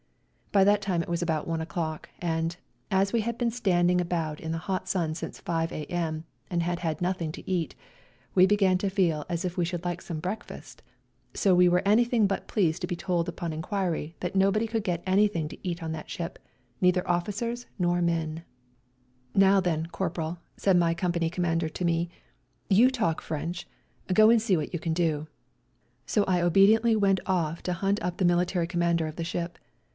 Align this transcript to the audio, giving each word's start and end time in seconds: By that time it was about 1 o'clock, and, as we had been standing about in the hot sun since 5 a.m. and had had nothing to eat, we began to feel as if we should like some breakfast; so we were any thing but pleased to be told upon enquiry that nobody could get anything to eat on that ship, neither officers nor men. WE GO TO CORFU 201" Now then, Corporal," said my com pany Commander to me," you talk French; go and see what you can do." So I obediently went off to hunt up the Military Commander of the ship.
By 0.51 0.63
that 0.65 0.81
time 0.81 1.01
it 1.03 1.07
was 1.07 1.21
about 1.21 1.47
1 1.47 1.61
o'clock, 1.61 2.09
and, 2.19 2.57
as 2.89 3.13
we 3.13 3.21
had 3.21 3.37
been 3.37 3.51
standing 3.51 4.01
about 4.01 4.41
in 4.41 4.51
the 4.51 4.57
hot 4.57 4.89
sun 4.89 5.13
since 5.13 5.39
5 5.39 5.71
a.m. 5.71 6.25
and 6.49 6.63
had 6.63 6.79
had 6.79 6.99
nothing 7.01 7.31
to 7.33 7.47
eat, 7.49 7.73
we 8.35 8.45
began 8.45 8.77
to 8.79 8.89
feel 8.89 9.25
as 9.29 9.45
if 9.45 9.55
we 9.55 9.63
should 9.63 9.85
like 9.85 10.01
some 10.01 10.19
breakfast; 10.19 10.81
so 11.35 11.55
we 11.55 11.69
were 11.69 11.83
any 11.85 12.03
thing 12.03 12.25
but 12.27 12.47
pleased 12.49 12.81
to 12.81 12.87
be 12.87 12.97
told 12.97 13.29
upon 13.29 13.53
enquiry 13.53 14.15
that 14.21 14.35
nobody 14.35 14.65
could 14.67 14.83
get 14.83 15.03
anything 15.05 15.47
to 15.47 15.57
eat 15.65 15.81
on 15.83 15.93
that 15.93 16.09
ship, 16.09 16.37
neither 16.81 17.07
officers 17.09 17.67
nor 17.79 18.01
men. 18.01 18.03
WE 18.03 18.09
GO 18.09 18.33
TO 18.33 18.35
CORFU 18.35 19.39
201" 19.39 19.49
Now 19.53 19.59
then, 19.61 19.85
Corporal," 19.91 20.37
said 20.57 20.77
my 20.77 20.93
com 20.95 21.13
pany 21.13 21.31
Commander 21.31 21.69
to 21.69 21.85
me," 21.85 22.09
you 22.69 22.89
talk 22.89 23.21
French; 23.21 23.67
go 24.11 24.29
and 24.31 24.41
see 24.41 24.57
what 24.57 24.73
you 24.73 24.79
can 24.79 24.93
do." 24.93 25.27
So 26.07 26.23
I 26.25 26.41
obediently 26.41 26.95
went 26.97 27.21
off 27.25 27.61
to 27.63 27.71
hunt 27.73 28.01
up 28.01 28.17
the 28.17 28.25
Military 28.25 28.67
Commander 28.67 29.07
of 29.07 29.15
the 29.15 29.23
ship. 29.23 29.57